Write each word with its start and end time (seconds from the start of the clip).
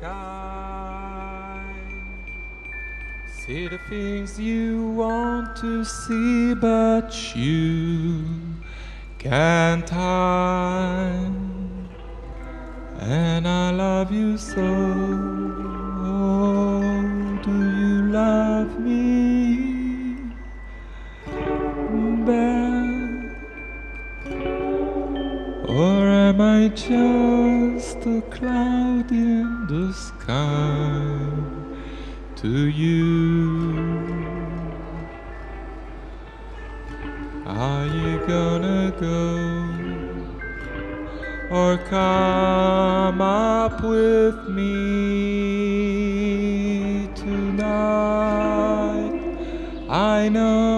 kind. 0.00 1.94
See 3.28 3.68
the 3.68 3.78
things 3.88 4.38
you 4.40 4.90
want 4.90 5.56
to 5.56 5.84
see, 5.84 6.54
but 6.54 7.36
you 7.36 8.24
can't 9.18 9.88
hide. 9.88 11.30
And 13.00 13.46
I 13.46 13.70
love 13.70 14.12
you 14.12 14.38
so. 14.38 14.62
Oh, 16.02 17.40
do 17.44 17.50
you 17.50 18.02
love 18.10 18.80
me? 18.80 19.20
Or 25.70 26.08
am 26.08 26.40
I 26.40 26.68
just 26.68 28.04
a 28.04 28.20
cloud 28.28 29.12
in 29.12 29.59
the 29.70 29.92
sky 29.92 31.30
to 32.34 32.48
you? 32.48 33.70
Are 37.46 37.86
you 37.86 38.18
gonna 38.26 38.92
go 38.98 39.68
or 41.54 41.78
come 41.88 43.20
up 43.20 43.80
with 43.84 44.48
me 44.48 44.66
tonight? 47.14 49.12
I 49.88 50.28
know 50.28 50.69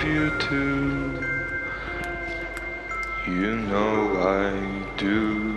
love 0.00 0.08
you 0.08 0.30
too. 0.38 1.20
You 3.26 3.56
know 3.56 4.16
I 4.18 4.96
do. 4.96 5.49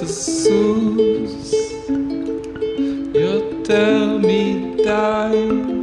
to 0.00 0.08
Suze. 0.08 1.52
You 3.12 3.62
tell 3.64 4.18
me 4.18 4.82
die. 4.82 5.79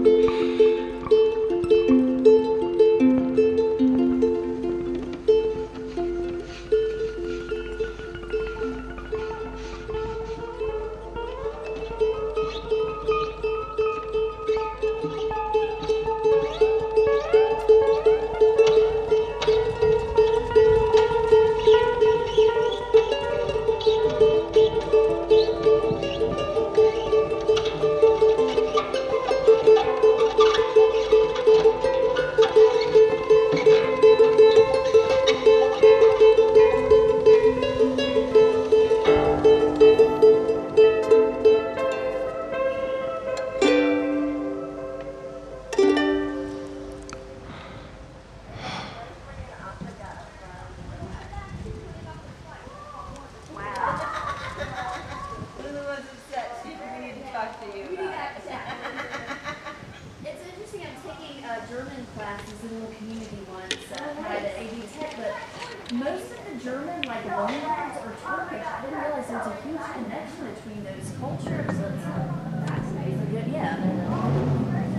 Most 65.94 66.32
of 66.32 66.46
the 66.46 66.64
German 66.64 67.02
like 67.04 67.24
loanwords 67.24 68.06
or 68.06 68.16
Turkish. 68.26 68.66
I 68.66 68.82
didn't 68.82 69.00
realize 69.00 69.28
there's 69.28 69.48
a 69.48 69.56
huge 69.62 69.82
connection 69.94 70.54
between 70.54 70.84
those 70.84 71.14
cultures. 71.20 71.78
That's 71.78 72.70
fascinating. 72.70 73.28
Good, 73.32 73.48
yeah. 73.48 73.78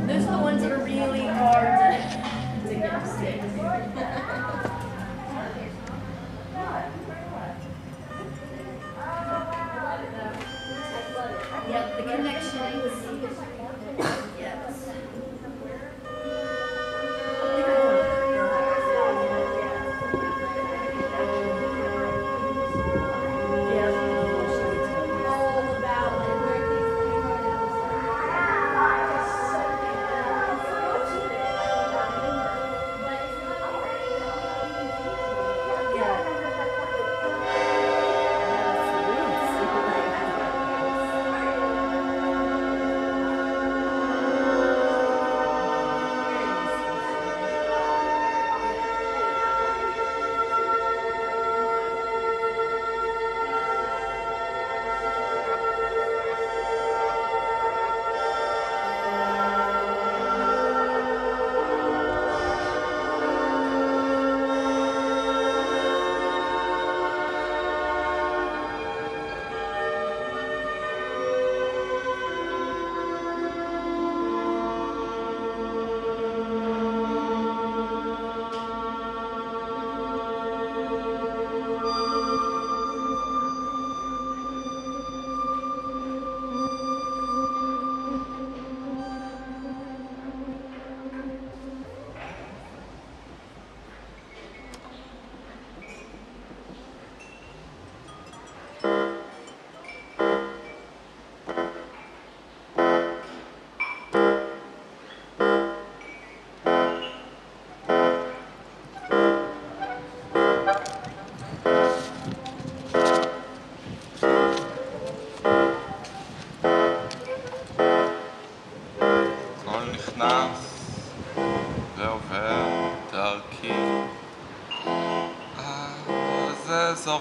Those 0.06 0.24
are 0.24 0.36
the 0.38 0.42
ones 0.42 0.62
that 0.62 0.72
are 0.72 0.84
really 0.84 1.26
hard 1.26 2.00
to, 2.62 2.68
to 2.68 2.74
get 2.74 3.04
to 3.04 4.24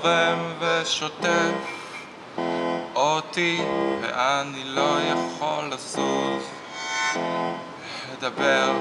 זורם 0.02 0.54
ושוטף 0.60 1.54
אותי, 2.96 3.62
ואני 4.02 4.64
לא 4.64 4.98
יכול 5.02 5.66
לזוז. 5.72 6.44
מדבר, 8.12 8.74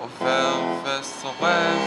עובר 0.00 0.54
ושורף, 0.84 1.80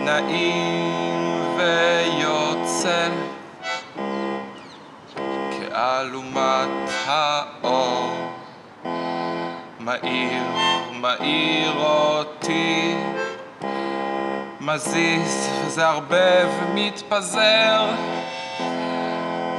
נעים 0.00 1.42
ויוצא. 1.56 3.08
כאלומת 5.50 6.90
האור 7.06 8.10
מאיר, 9.80 10.42
מאיר 10.92 11.72
אותי 11.76 12.96
מזיז 14.60 15.50
וזה 15.66 15.86
הרבה 15.86 16.48
ומתפזר. 16.48 17.86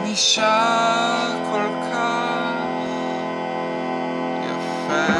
נשאר 0.03 1.31
כל 1.51 1.67
כך 1.91 2.61
יפה. 4.43 5.13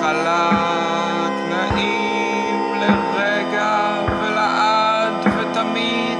חלק 0.00 1.32
נעים 1.50 2.74
לרגע 2.80 4.02
ולעד 4.20 5.26
ותמיד 5.38 6.18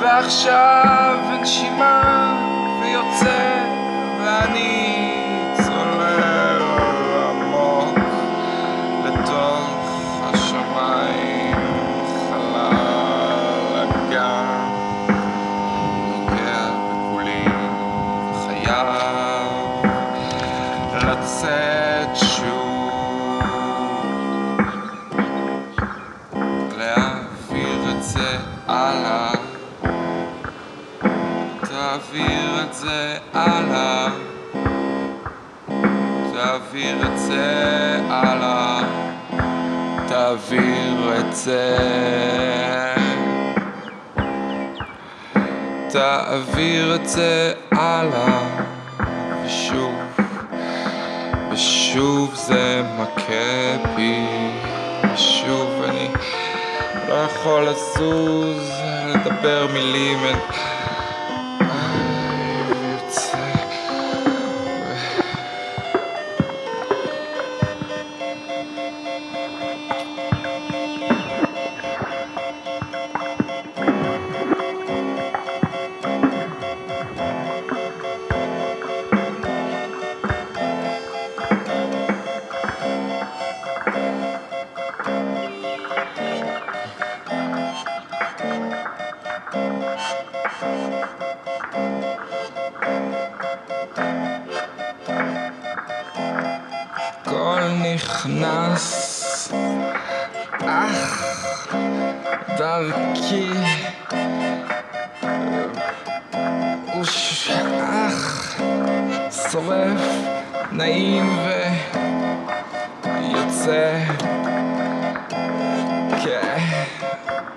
ועכשיו 0.00 1.18
בנשימה 1.30 2.15
זה 32.86 33.18
הלאה 33.34 34.08
תעביר 36.32 36.96
את 37.06 37.18
זה 37.18 37.98
הלאה 38.10 38.82
תעביר 40.08 41.18
את 41.18 41.36
זה. 41.36 41.76
תעביר 45.88 46.94
את 46.94 47.08
זה 47.08 47.52
הלאה 47.72 48.48
ושוב 49.44 49.94
ושוב 51.52 52.34
זה 52.34 52.82
מכה 52.98 53.94
בי. 53.96 54.26
ושוב 55.14 55.82
אני 55.84 56.08
לא 57.08 57.14
יכול 57.14 57.68
לזוז 57.68 58.70
לדבר 59.06 59.66
מילים 59.72 60.18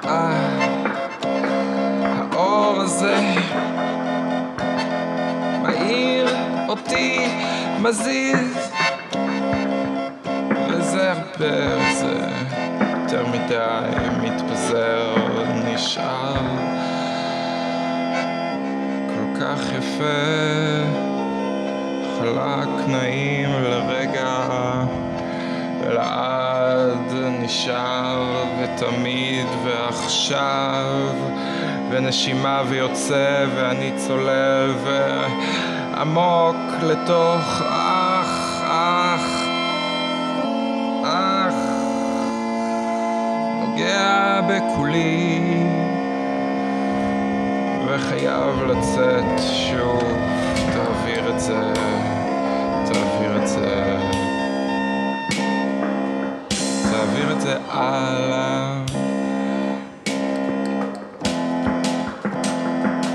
אה, 0.06 0.50
האור 2.32 2.82
הזה 2.82 3.20
מאיר 5.62 6.36
אותי, 6.70 7.28
מזיז. 7.82 8.72
וזה 10.70 11.12
הרבה, 11.12 11.92
זה 11.94 12.30
יותר 13.04 13.28
מדי 13.28 13.90
מתפזר, 14.22 15.16
נשאר 15.66 16.42
כל 19.08 19.40
כך 19.42 19.60
יפה, 19.78 20.04
חלק 22.20 22.88
נעים 22.88 23.50
לרגע. 23.64 25.09
ולעד 25.90 27.14
נשאר 27.14 28.44
ותמיד 28.60 29.48
ועכשיו 29.64 31.14
ונשימה 31.90 32.62
ויוצא 32.70 33.46
ואני 33.56 33.92
צולל 33.98 34.74
ועמוק 34.84 36.56
לתוך 36.84 37.62
אך 37.62 38.62
אך 38.64 39.44
אך 41.04 41.56
נוגע 43.60 44.42
בכולי 44.48 45.64
וחייב 47.88 48.64
לצאת 48.68 49.40
שוב. 49.40 50.04
תעביר 50.74 51.36
את 51.36 51.40
זה 51.40 51.74
תעביר 52.86 53.38
את 53.44 53.48
זה 53.48 53.98
תעביר 57.00 57.32
את 57.32 57.42
זה 57.42 57.58
הלאה. 57.70 58.84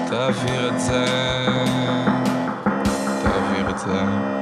תעביר 0.08 0.68
את 0.68 0.80
זה. 0.80 1.04
תעביר 3.22 3.70
את 3.70 3.78
זה 3.78 4.33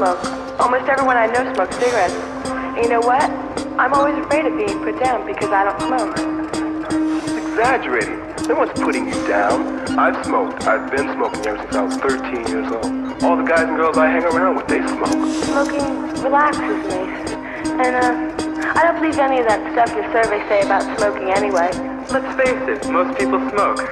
smoke. 0.00 0.24
Almost 0.58 0.88
everyone 0.88 1.18
I 1.18 1.26
know 1.26 1.44
smokes 1.52 1.76
cigarettes. 1.76 2.14
And 2.48 2.84
you 2.84 2.88
know 2.88 3.00
what? 3.00 3.28
I'm 3.76 3.92
always 3.92 4.16
afraid 4.16 4.46
of 4.46 4.56
being 4.56 4.80
put 4.80 4.98
down 4.98 5.26
because 5.26 5.50
I 5.52 5.68
don't 5.68 5.80
smoke. 5.84 6.16
It's 7.28 7.36
Exaggerating. 7.36 8.16
No 8.48 8.54
one's 8.54 8.72
putting 8.80 9.08
you 9.08 9.28
down. 9.28 9.60
I've 9.98 10.24
smoked. 10.24 10.64
I've 10.64 10.90
been 10.90 11.04
smoking 11.12 11.44
ever 11.44 11.60
since 11.60 11.76
I 11.76 11.82
was 11.82 11.96
13 11.98 12.48
years 12.48 12.72
old. 12.72 12.88
All 13.22 13.36
the 13.36 13.44
guys 13.44 13.68
and 13.68 13.76
girls 13.76 13.98
I 13.98 14.08
hang 14.08 14.24
around 14.24 14.56
with, 14.56 14.68
they 14.68 14.80
smoke. 14.88 15.20
Smoking 15.44 15.84
relaxes 16.24 16.80
me. 16.88 17.04
And, 17.84 17.92
uh, 18.00 18.72
I 18.72 18.80
don't 18.84 18.96
believe 19.02 19.18
any 19.18 19.40
of 19.40 19.46
that 19.48 19.60
stuff 19.72 19.92
your 19.94 20.08
surveys 20.16 20.48
say 20.48 20.62
about 20.62 20.80
smoking 20.96 21.28
anyway. 21.28 21.68
Let's 22.08 22.32
face 22.40 22.64
it, 22.72 22.90
most 22.90 23.18
people 23.18 23.38
smoke. 23.52 23.84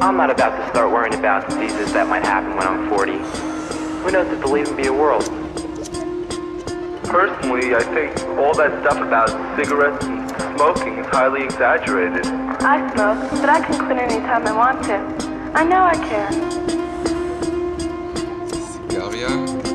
I'm 0.00 0.16
not 0.16 0.30
about 0.30 0.56
to 0.56 0.64
start 0.70 0.90
worrying 0.90 1.18
about 1.18 1.48
diseases 1.50 1.92
that 1.92 2.08
might 2.08 2.24
happen 2.24 2.56
when 2.56 2.66
I'm 2.66 2.88
40. 2.88 3.55
We 4.06 4.12
don't 4.12 4.24
have 4.24 4.36
to 4.36 4.40
believe 4.40 4.68
in 4.68 4.76
be 4.76 4.86
a 4.86 4.92
world. 4.92 5.24
Personally, 7.06 7.74
I 7.74 7.82
think 7.92 8.16
all 8.38 8.54
that 8.54 8.70
stuff 8.80 8.98
about 8.98 9.30
cigarettes 9.58 10.06
and 10.06 10.30
smoking 10.56 10.98
is 10.98 11.06
highly 11.06 11.42
exaggerated. 11.42 12.24
I 12.24 12.88
smoke, 12.94 13.28
but 13.40 13.48
I 13.48 13.60
can 13.66 13.84
quit 13.84 13.98
anytime 13.98 14.46
I 14.46 14.52
want 14.52 14.84
to. 14.84 14.94
I 15.58 15.64
know 15.64 15.82
I 15.82 15.94
can. 15.94 16.32
Cigaria? 18.88 19.65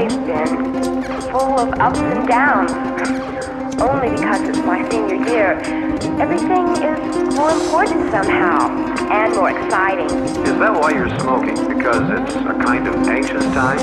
always 0.00 0.16
been, 0.26 1.02
full 1.30 1.60
of 1.60 1.68
ups 1.78 1.98
and 1.98 2.26
downs. 2.26 2.72
Only 3.80 4.10
because 4.10 4.48
it's 4.48 4.58
my 4.58 4.88
senior 4.88 5.16
year, 5.28 5.52
everything 6.20 6.68
is 6.72 7.34
more 7.34 7.50
important 7.50 8.10
somehow, 8.10 8.70
and 9.10 9.34
more 9.34 9.50
exciting. 9.50 10.06
Is 10.06 10.58
that 10.58 10.72
why 10.72 10.90
you're 10.92 11.18
smoking? 11.20 11.54
Because 11.76 12.10
it's 12.10 12.34
a 12.36 12.54
kind 12.64 12.86
of 12.88 12.94
anxious 13.08 13.44
time? 13.46 13.78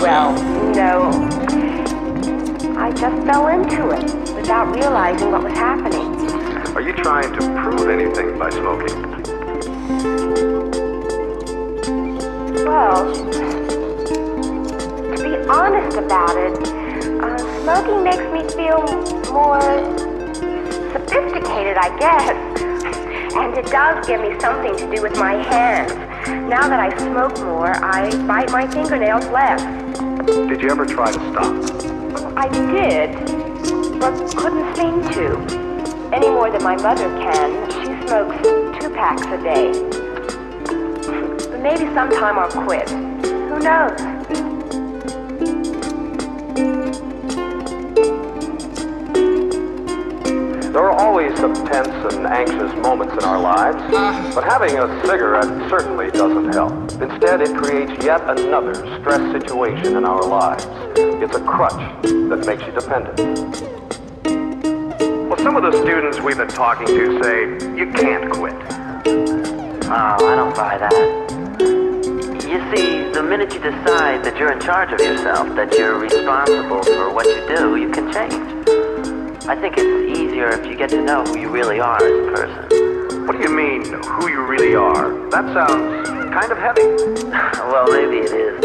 Well, 0.00 0.32
no. 0.74 1.10
I 2.78 2.90
just 2.92 3.26
fell 3.26 3.48
into 3.48 3.90
it 3.90 4.34
without 4.34 4.74
realizing 4.74 5.30
what 5.30 5.44
was 5.44 5.52
happening. 5.52 6.10
Are 6.74 6.80
you 6.80 6.92
trying 6.94 7.32
to 7.32 7.38
prove 7.38 7.88
anything 7.88 8.38
by 8.38 8.50
smoking? 8.50 9.12
Well 12.64 13.61
honest 15.52 15.98
about 15.98 16.36
it, 16.36 16.56
uh, 17.20 17.36
smoking 17.62 18.02
makes 18.02 18.24
me 18.32 18.40
feel 18.56 18.80
more 19.32 19.60
sophisticated, 20.92 21.76
I 21.76 21.96
guess. 21.98 22.58
And 23.34 23.56
it 23.56 23.64
does 23.66 24.06
give 24.06 24.20
me 24.20 24.38
something 24.40 24.76
to 24.76 24.94
do 24.94 25.00
with 25.00 25.16
my 25.16 25.32
hands. 25.32 25.94
Now 26.50 26.68
that 26.68 26.78
I 26.78 26.94
smoke 26.98 27.38
more, 27.38 27.72
I 27.82 28.10
bite 28.26 28.50
my 28.52 28.70
fingernails 28.70 29.26
less. 29.28 29.62
Did 30.26 30.60
you 30.60 30.68
ever 30.68 30.84
try 30.84 31.10
to 31.10 31.18
stop? 31.30 32.36
I 32.36 32.48
did, 32.50 33.12
but 33.98 34.36
couldn't 34.36 34.76
seem 34.76 35.00
to. 35.14 35.62
Any 36.12 36.28
more 36.28 36.50
than 36.50 36.62
my 36.62 36.76
mother 36.76 37.08
can. 37.20 37.70
She 37.70 38.06
smokes 38.06 38.36
two 38.78 38.90
packs 38.90 39.24
a 39.24 39.38
day. 39.42 39.72
Maybe 41.58 41.86
sometime 41.94 42.38
I'll 42.38 42.50
quit. 42.66 42.90
Who 42.90 43.58
knows? 43.60 44.21
Always 51.12 51.38
some 51.38 51.52
tense 51.66 52.14
and 52.14 52.26
anxious 52.26 52.72
moments 52.82 53.12
in 53.12 53.22
our 53.24 53.38
lives, 53.38 53.76
but 54.34 54.42
having 54.44 54.78
a 54.78 55.06
cigarette 55.06 55.44
certainly 55.68 56.10
doesn't 56.10 56.54
help. 56.54 56.72
Instead, 57.02 57.42
it 57.42 57.54
creates 57.54 58.02
yet 58.02 58.22
another 58.30 58.74
stress 58.98 59.20
situation 59.30 59.94
in 59.98 60.06
our 60.06 60.22
lives. 60.22 60.64
It's 60.96 61.36
a 61.36 61.40
crutch 61.40 62.02
that 62.02 62.46
makes 62.46 62.62
you 62.62 62.72
dependent. 62.72 63.18
Well, 65.28 65.36
some 65.36 65.54
of 65.54 65.70
the 65.70 65.82
students 65.82 66.18
we've 66.20 66.38
been 66.38 66.48
talking 66.48 66.86
to 66.86 67.22
say 67.22 67.42
you 67.76 67.92
can't 67.92 68.32
quit. 68.32 68.54
Oh, 69.92 70.16
I 70.30 70.34
don't 70.34 70.56
buy 70.56 70.78
that. 70.78 70.94
You 72.48 72.74
see, 72.74 73.12
the 73.12 73.22
minute 73.22 73.52
you 73.52 73.60
decide 73.60 74.24
that 74.24 74.38
you're 74.38 74.52
in 74.52 74.60
charge 74.60 74.94
of 74.94 75.00
yourself, 75.00 75.54
that 75.56 75.74
you're 75.76 75.98
responsible 75.98 76.82
for 76.82 77.12
what 77.12 77.26
you 77.26 77.54
do, 77.54 77.76
you 77.76 77.90
can 77.90 78.10
change. 78.10 78.32
I 79.46 79.60
think 79.60 79.74
it's 79.76 80.11
easier 80.32 80.48
if 80.48 80.64
you 80.66 80.74
get 80.74 80.88
to 80.88 81.02
know 81.02 81.22
who 81.24 81.38
you 81.38 81.48
really 81.48 81.78
are 81.78 81.96
as 81.96 82.02
a 82.02 82.32
person. 82.32 83.26
What 83.26 83.36
do 83.36 83.42
you 83.42 83.54
mean, 83.54 83.84
who 83.84 84.30
you 84.30 84.42
really 84.46 84.74
are? 84.74 85.12
That 85.30 85.44
sounds 85.52 86.08
kind 86.08 86.50
of 86.50 86.56
heavy. 86.56 86.82
well, 87.70 87.86
maybe 87.92 88.24
it 88.24 88.32
is. 88.32 88.60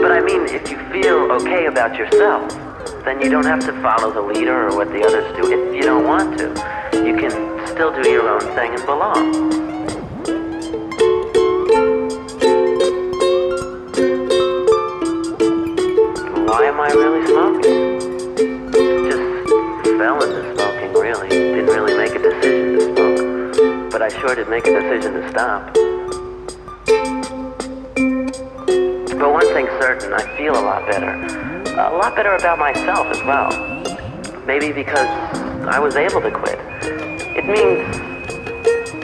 But 0.00 0.12
I 0.12 0.20
mean, 0.20 0.42
if 0.42 0.70
you 0.70 0.78
feel 0.92 1.32
okay 1.42 1.66
about 1.66 1.96
yourself, 1.96 2.52
then 3.04 3.20
you 3.20 3.28
don't 3.30 3.46
have 3.46 3.60
to 3.66 3.72
follow 3.82 4.12
the 4.12 4.20
leader 4.20 4.68
or 4.68 4.76
what 4.76 4.88
the 4.92 5.02
others 5.02 5.26
do 5.36 5.50
if 5.50 5.74
you 5.74 5.82
don't 5.82 6.06
want 6.06 6.38
to. 6.38 6.46
You 6.92 7.16
can 7.16 7.32
still 7.66 7.90
do 8.00 8.08
your 8.08 8.28
own 8.28 8.40
thing 8.54 8.74
and 8.74 8.86
belong. 8.86 9.66
Why 16.46 16.64
am 16.64 16.80
I 16.80 16.90
really 16.92 17.26
smoking? 17.26 17.98
Just 19.10 19.98
fell 19.98 20.22
into 20.22 20.45
I 24.06 24.08
sure 24.20 24.36
did 24.36 24.48
make 24.48 24.64
a 24.68 24.70
decision 24.70 25.14
to 25.14 25.28
stop. 25.30 25.74
But 29.18 29.32
one 29.32 29.52
thing's 29.52 29.68
certain, 29.80 30.12
I 30.12 30.36
feel 30.36 30.52
a 30.52 30.62
lot 30.62 30.86
better. 30.86 31.10
A 31.72 31.90
lot 31.98 32.14
better 32.14 32.36
about 32.36 32.56
myself 32.56 33.08
as 33.08 33.20
well. 33.24 33.50
Maybe 34.46 34.70
because 34.70 35.08
I 35.66 35.80
was 35.80 35.96
able 35.96 36.20
to 36.20 36.30
quit. 36.30 36.60
It 37.36 37.46
means 37.46 37.82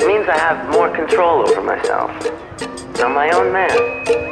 it 0.01 0.07
means 0.07 0.29
I 0.29 0.39
have 0.39 0.71
more 0.71 0.89
control 0.95 1.51
over 1.51 1.63
myself. 1.63 2.13
I'm 3.01 3.13
my 3.13 3.33
own 3.33 3.53
man. 3.53 4.32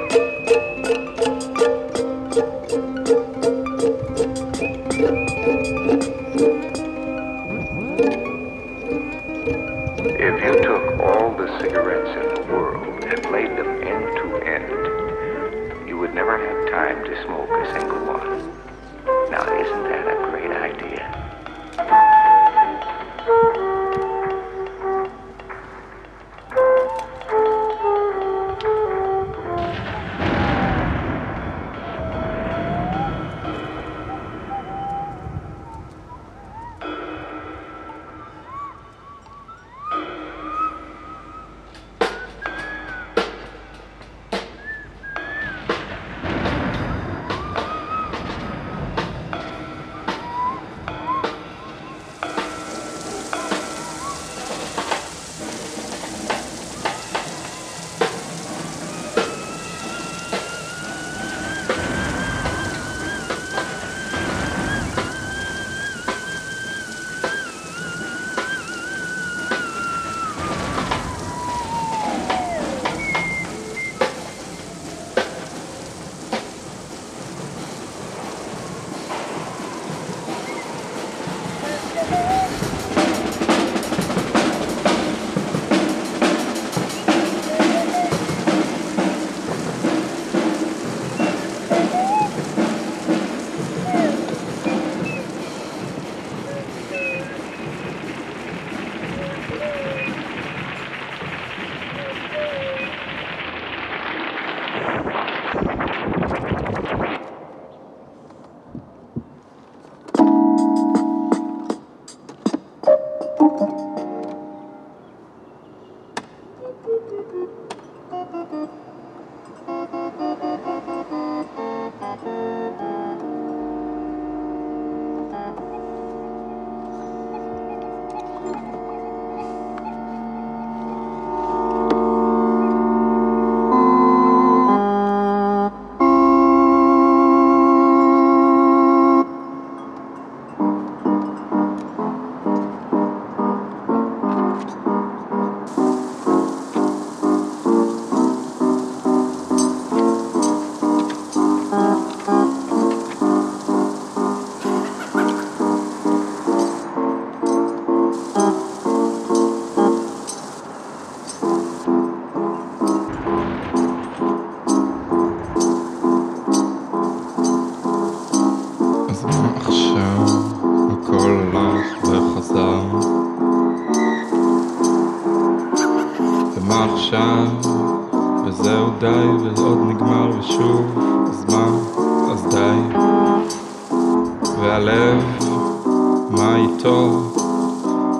מה 186.30 186.56
איתו? 186.56 187.30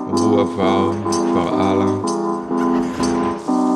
הוא 0.07 0.39
עבר 0.39 0.91
כבר 1.03 1.61
הלאה. 1.61 1.91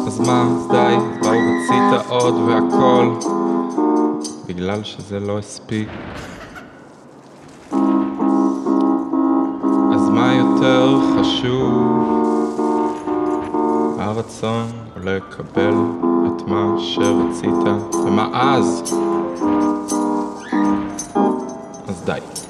אז 0.08 0.20
מה, 0.20 0.46
די, 0.72 0.96
כבר 1.22 1.32
רצית 1.32 2.08
עוד 2.10 2.36
והכל, 2.36 3.10
בגלל 4.48 4.84
שזה 4.84 5.20
לא 5.20 5.38
הספיק. 5.38 5.90
אז 9.94 10.10
מה 10.10 10.34
יותר 10.34 11.00
חשוב? 11.16 12.26
הרצון 14.00 14.66
הוא 14.94 15.04
לקבל 15.04 15.76
את 16.28 16.48
מה 16.48 16.76
שרצית, 16.78 17.68
ומה 18.06 18.28
אז? 18.34 18.84
אז 21.88 22.02
די. 22.06 22.45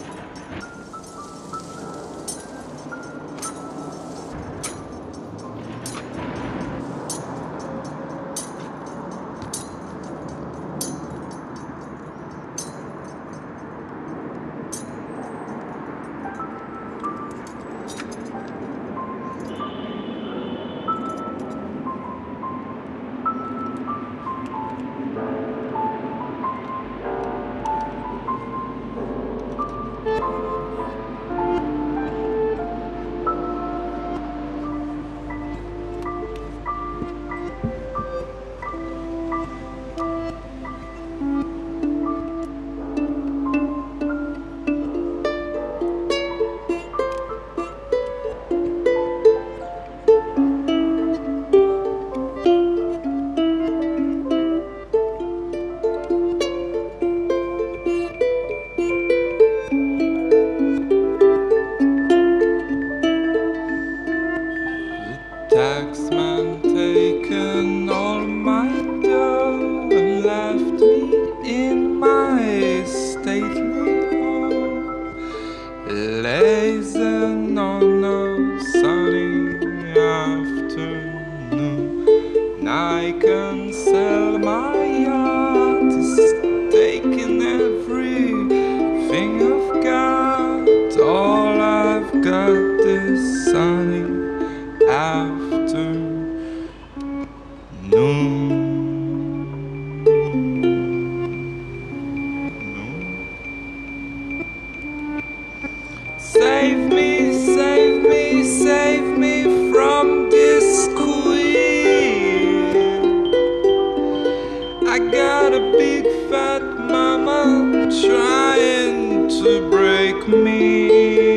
Música 120.65 121.35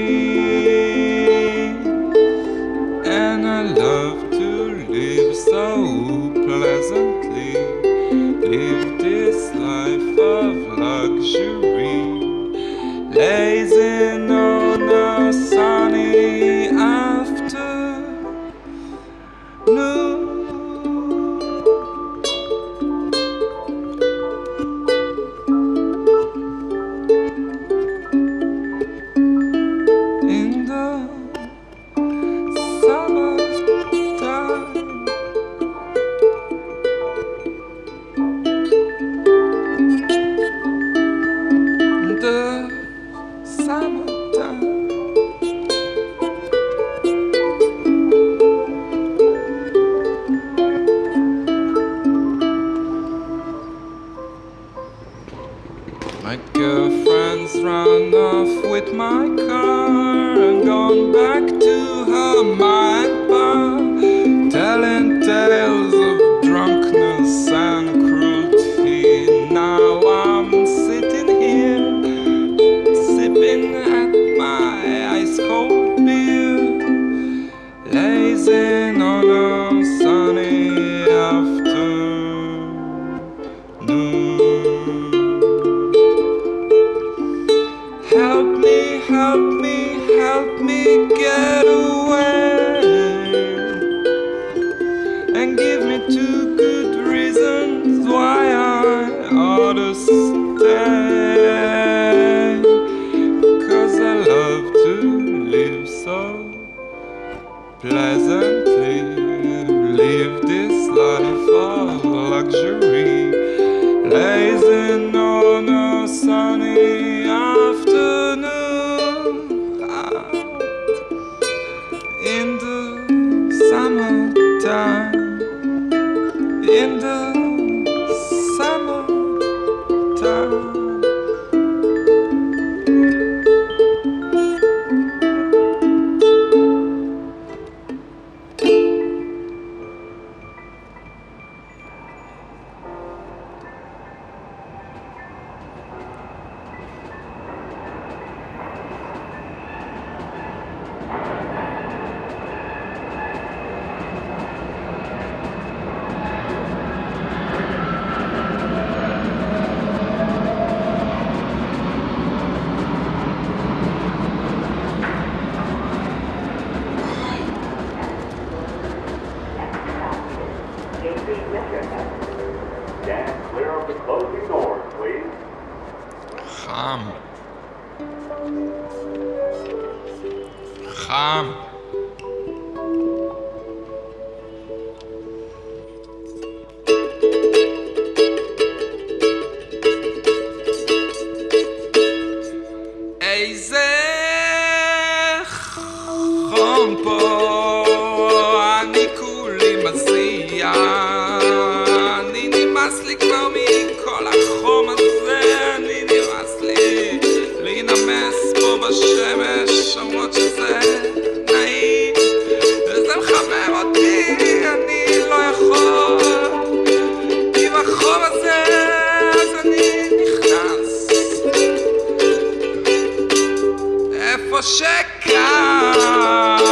você. 224.63 224.85
É 224.85 226.68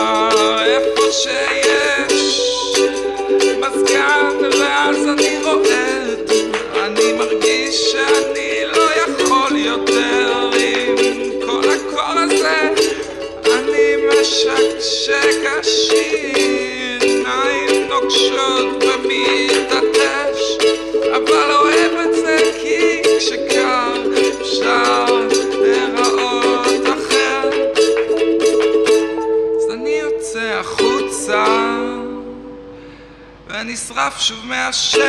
ונשרף 34.06 34.20
שוב 34.20 34.46
מהשמש. 34.46 35.02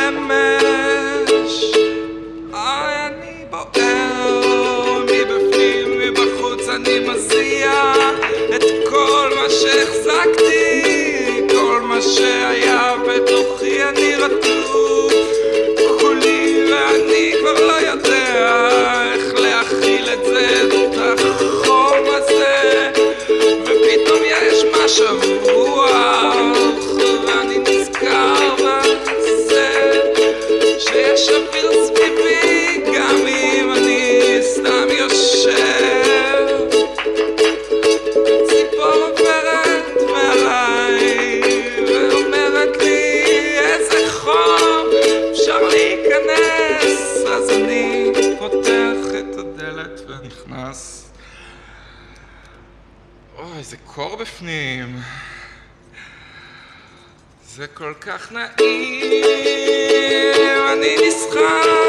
איי 2.54 3.06
אני 3.06 3.44
בוער 3.50 5.02
מבפנים 5.04 5.98
מבחוץ 5.98 6.68
אני 6.68 6.98
מזיע 6.98 7.92
את 8.56 8.62
כל 8.90 9.30
מה 9.36 9.50
שהחזקתי. 9.50 10.82
כל 11.50 11.80
מה 11.82 12.02
שהיה 12.02 12.94
בתוכי 13.08 13.84
אני 13.84 14.16
רטוב. 14.16 15.12
כולי 16.00 16.64
ואני 16.72 17.32
כבר 17.40 17.66
לא 17.66 17.72
יודע 17.72 18.58
איך 19.12 19.34
להכיל 19.34 20.08
את 20.12 20.24
זה 20.24 20.62
את 20.62 20.98
החום 20.98 22.04
הזה. 22.06 22.90
ופתאום 23.62 24.22
יש 24.24 24.64
משהו 24.64 25.37
בפנים. 54.38 55.00
זה 57.48 57.66
כל 57.66 57.94
כך 58.00 58.32
נעים, 58.32 59.24
אני 60.72 60.96
נסחף 61.08 61.87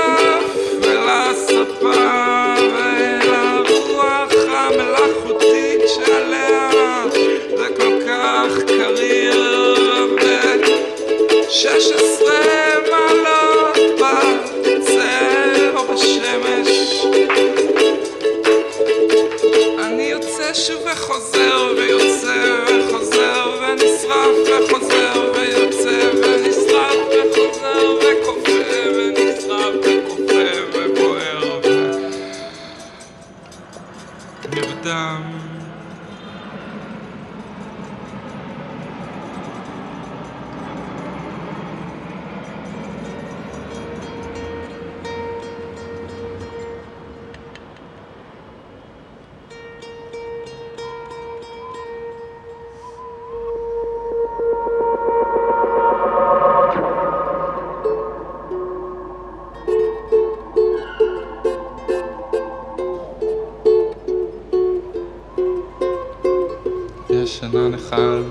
ענן 67.53 67.73
אחד 67.73 68.21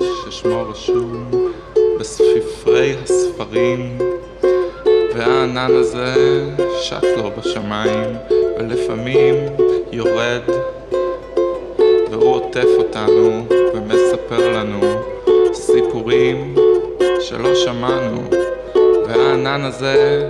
ששמו 0.00 0.64
רשום 0.70 1.30
בספרי 2.00 2.94
הספרים. 3.02 3.98
והענן 5.14 5.74
הזה 5.74 6.14
שט 6.80 7.04
לו 7.16 7.30
בשמיים 7.38 8.16
ולפעמים 8.58 9.34
יורד 9.92 10.42
והוא 12.10 12.34
עוטף 12.34 12.68
אותנו 12.78 13.46
ומספר 13.74 14.52
לנו 14.58 14.80
סיפורים 15.52 16.54
שלא 17.20 17.54
שמענו. 17.54 18.22
והענן 19.06 19.64
הזה 19.64 20.28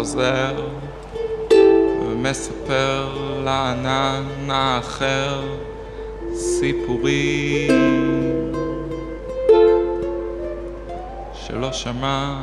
חוזר 0.00 0.68
ומספר 2.06 3.08
לענן 3.44 4.50
האחר 4.50 5.40
סיפורים 6.34 7.70
שלא 11.34 11.72
שמע, 11.72 12.42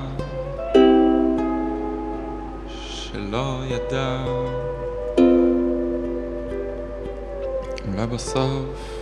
שלא 2.79 3.59
ידע. 3.67 4.23
אולי 7.87 8.07
בסוף 8.07 8.96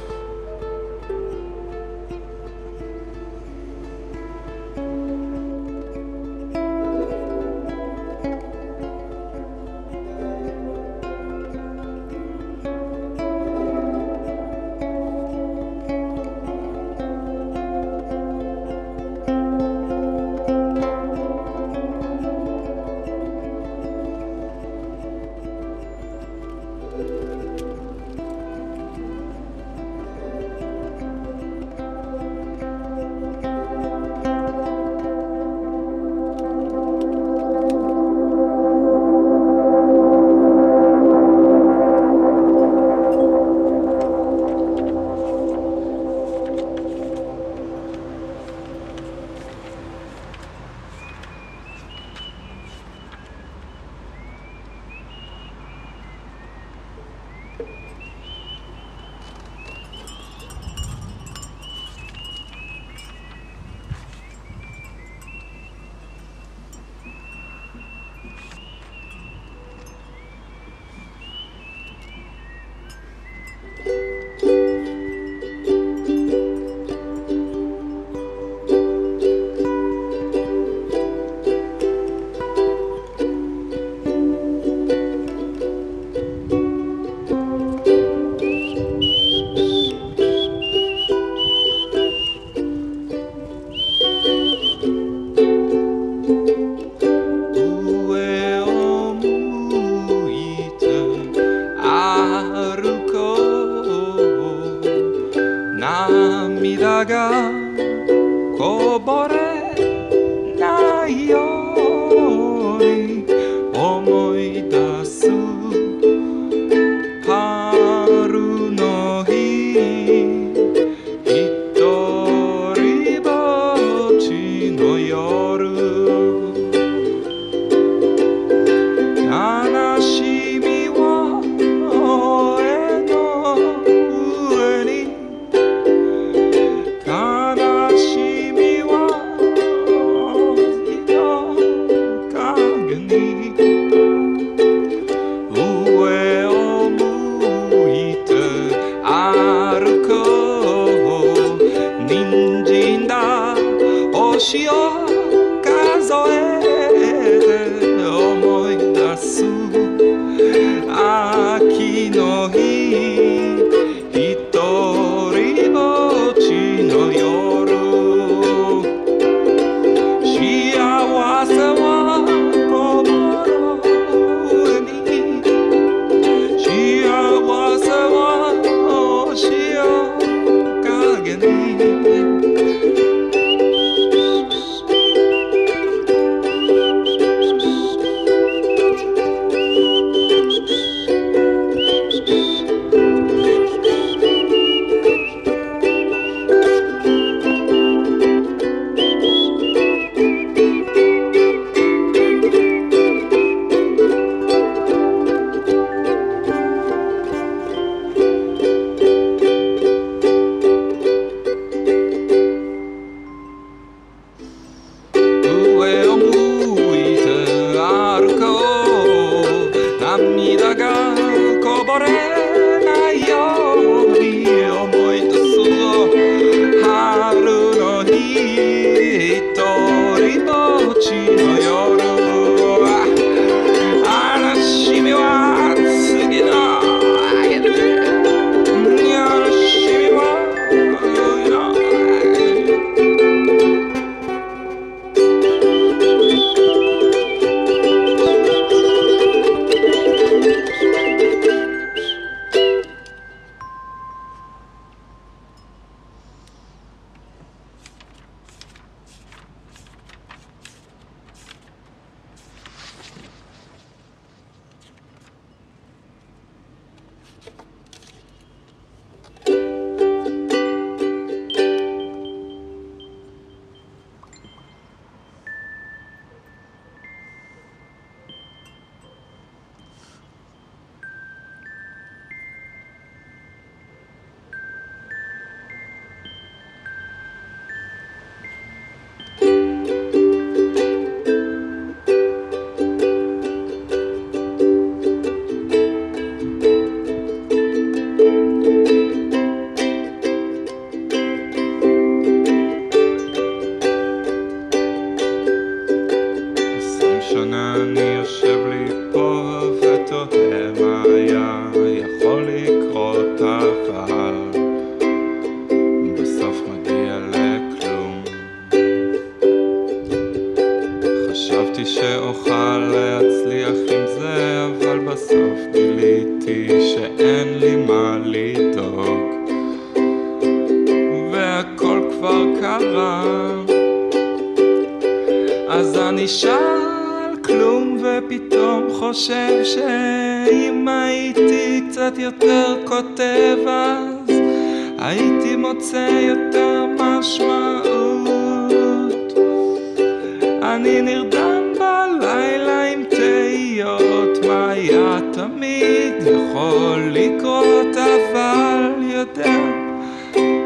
ונרדם 351.05 351.73
בלילה 351.79 352.83
עם 352.91 353.03
תהיות 353.03 354.45
מה 354.47 354.69
היה 354.69 355.19
תמיד 355.33 356.13
יכול 356.21 357.09
לקרות 357.11 357.97
אבל 357.97 358.91
יודע 359.01 359.55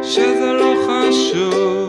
שזה 0.04 0.54
לא 0.54 0.74
חשוב. 0.88 1.89